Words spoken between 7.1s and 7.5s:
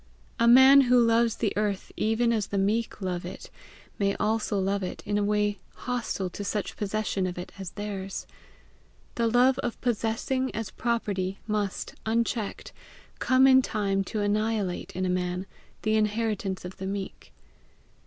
of